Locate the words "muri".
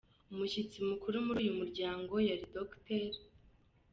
1.25-1.39